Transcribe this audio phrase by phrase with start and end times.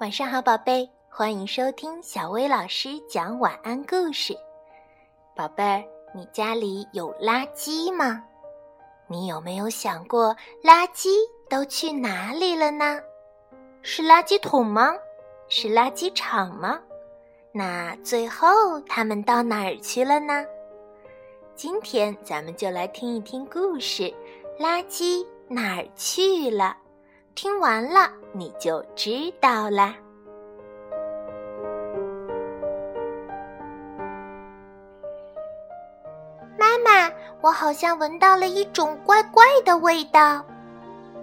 [0.00, 4.32] 晚上好，宝贝，欢迎收听小薇老师讲晚安故事。
[5.34, 5.82] 宝贝儿，
[6.14, 8.22] 你家里有垃圾吗？
[9.08, 10.32] 你有没有想过，
[10.62, 11.08] 垃圾
[11.50, 13.00] 都去哪里了呢？
[13.82, 14.94] 是垃圾桶吗？
[15.48, 16.78] 是垃圾场吗？
[17.50, 20.46] 那最后他们到哪儿去了呢？
[21.56, 24.04] 今天咱们就来听一听故事，
[24.60, 26.76] 《垃圾哪儿去了》。
[27.40, 29.94] 听完了，你就知道啦。
[36.58, 37.08] 妈妈，
[37.40, 40.44] 我好像闻到了一种怪怪的味道。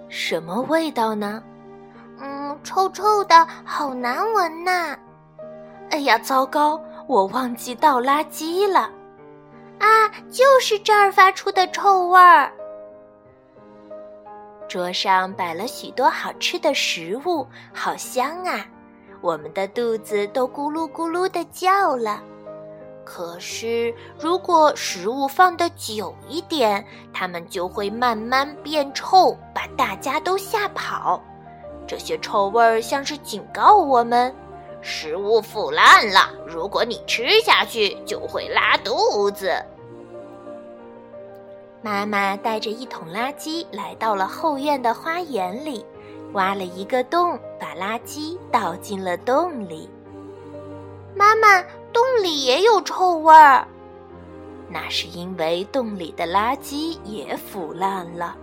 [0.08, 1.42] 什么味道呢？
[2.18, 4.96] 嗯，臭臭的，好难闻呐！
[5.90, 8.90] 哎呀，糟糕，我忘记倒垃圾了。
[9.80, 12.50] 啊，就是这儿发出的臭味儿。
[14.68, 18.66] 桌上摆了许多好吃的食物，好香啊！
[19.20, 22.22] 我们的肚子都咕噜咕噜的叫了。
[23.04, 31.22] 可是，如果食物放的久一点，它们就会慢慢变臭，把大家都吓跑。
[31.86, 34.34] 这些臭味儿像是警告我们：
[34.82, 39.54] 食物腐烂了，如果你吃下去，就会拉肚子。
[41.86, 45.86] 妈妈带着一桶垃圾来到了后院的花园里，
[46.32, 49.88] 挖了一个洞，把垃圾倒进了洞里。
[51.14, 53.64] 妈妈，洞里也有臭味儿。
[54.68, 58.34] 那是因为洞里的垃圾也腐烂了。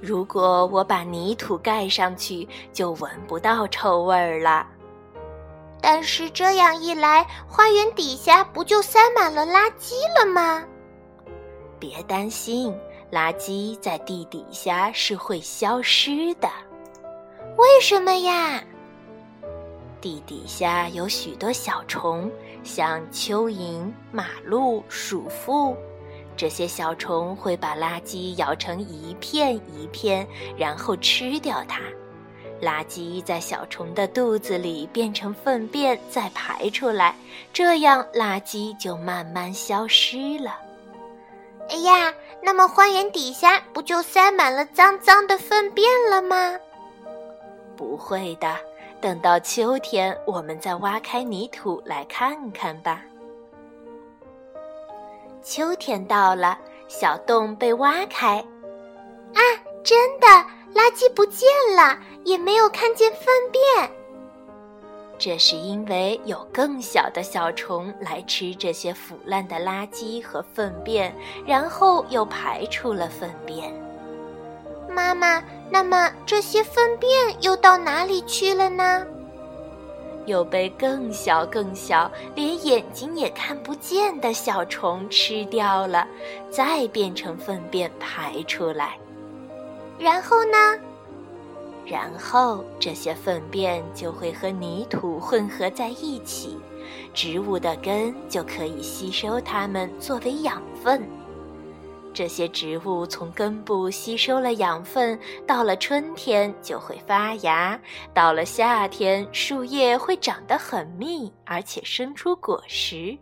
[0.00, 4.64] 如果我把泥土盖上去，就闻不到臭味儿了。
[5.80, 10.62] 但是这样一来，花园底下不就塞满了垃圾了吗？
[11.82, 12.72] 别担心，
[13.10, 16.48] 垃圾在地底下是会消失的。
[17.56, 18.62] 为什么呀？
[20.00, 22.30] 地底下有许多小虫，
[22.62, 25.76] 像蚯蚓、马路、鼠妇。
[26.36, 30.24] 这些小虫会把垃圾咬成一片一片，
[30.56, 31.80] 然后吃掉它。
[32.60, 37.16] 垃圾在小虫的肚子里变成粪便，再排出来，
[37.52, 40.60] 这样垃圾就慢慢消失了。
[41.72, 42.12] 哎呀，
[42.42, 46.54] 那么花园底下不就塞满了脏脏的粪便了吗？
[47.74, 48.54] 不会的，
[49.00, 53.02] 等到秋天，我们再挖开泥土来看看吧。
[55.42, 58.36] 秋天到了，小洞被挖开，
[59.32, 59.40] 啊，
[59.82, 60.26] 真的，
[60.74, 63.90] 垃圾不见了，也没有看见粪便。
[65.24, 71.14] 这是因为有更小的小虫来吃这些腐烂的垃圾和粪便，
[71.46, 73.72] 然后又排出了粪便。
[74.88, 75.40] 妈妈，
[75.70, 77.08] 那么这些粪便
[77.40, 79.06] 又到哪里去了呢？
[80.26, 86.04] 又被更小、更小、连眼睛也看不见的小虫吃掉了，
[86.50, 88.98] 再变成粪便排出来。
[90.00, 90.76] 然后呢？
[91.84, 96.58] 然后这些粪便就会和泥土混合在一起，
[97.12, 101.06] 植物的根就可以吸收它们作为养分。
[102.14, 107.80] 这些植物从根部吸收了养分，到了春天就会发芽，
[108.12, 113.16] 到了夏天树叶会长得很密，而且生出果实。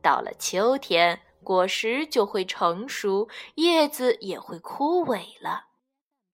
[0.00, 5.67] 到了秋天，果实就会成熟，叶子也会枯萎了。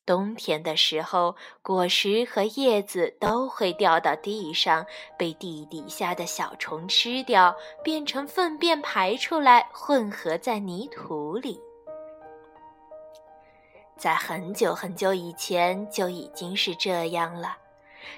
[0.06, 4.84] 冬天的时候，果实和叶子都会掉到地上，
[5.16, 11.58] 被地底下的小虫吃掉，变成粪便排出来，混合在泥土里。
[13.96, 17.56] 在很久很久以前就已经是这样了，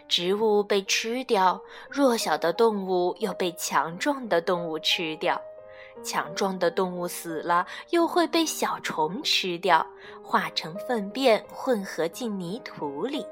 [0.09, 5.41] 植物被吃掉，弱小的动物又被强壮的动物吃掉。
[6.03, 9.85] 强壮的动物死了，又会被小虫吃掉，
[10.23, 13.27] 化成粪便混合进泥土里。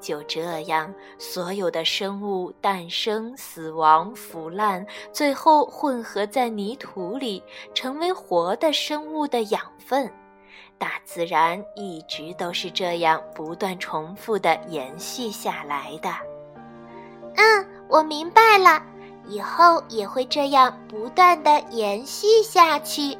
[0.00, 10.10] 就这样，所有的生物诞生、死亡、腐烂，最后混合在泥土里，成为活的生物的养分。
[10.76, 16.10] 大自然一直都是这样不断重复的延续下来的。
[17.36, 18.84] 嗯，我明白了。
[19.26, 23.16] 以后也会这样不断的延续下去。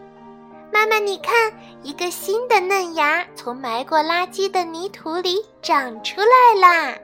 [0.72, 1.52] 妈妈，你看，
[1.82, 6.94] 一个新的嫩芽从埋过垃圾的泥土里长出来啦！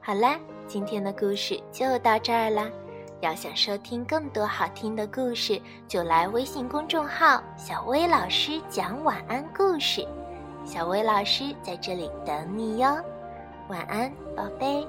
[0.00, 2.68] 好啦，今天的故事就到这儿啦。
[3.20, 10.06] 要想收听更多好听的故事，就来微信公众号“小薇老师讲晚安故事”。
[10.64, 12.86] 小薇老师在这里等你哟，
[13.68, 14.86] 晚安，宝贝。